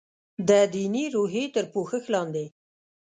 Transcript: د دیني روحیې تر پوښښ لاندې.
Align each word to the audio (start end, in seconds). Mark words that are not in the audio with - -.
د 0.49 0.49
دیني 0.73 1.05
روحیې 1.15 1.45
تر 1.55 1.65
پوښښ 1.73 2.03
لاندې. 2.13 2.45